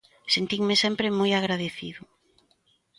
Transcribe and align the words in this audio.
Sentinme 0.35 0.75
sempre 0.83 1.15
moi 1.17 1.31
agradecido. 1.35 2.01